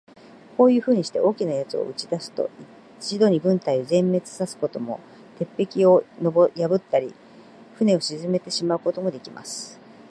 [0.57, 2.49] こういうふうにして、大きな奴を打ち出すと、
[2.99, 4.99] 一度に軍隊を全滅さすことも、
[5.37, 7.13] 鉄壁を破ったり、
[7.75, 9.79] 船を沈めてしまうこともできます。